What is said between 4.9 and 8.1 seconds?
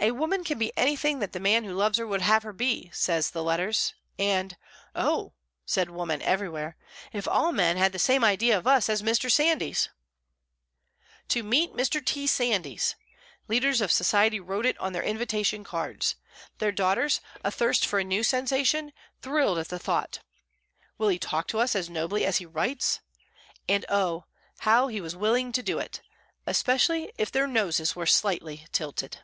"Oh," said woman everywhere, "if all men had the